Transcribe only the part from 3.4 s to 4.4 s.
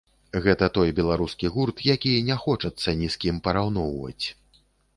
параўноўваць.